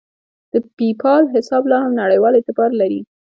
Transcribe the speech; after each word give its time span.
د 0.51 0.53
پیپال 0.77 1.23
حساب 1.33 1.63
لاهم 1.71 1.91
نړیوال 2.01 2.33
اعتبار 2.35 2.71
لري. 2.81 3.01